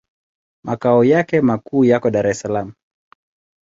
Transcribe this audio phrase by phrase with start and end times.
[0.65, 2.73] Makao yake makuu yako Dar es Salaam.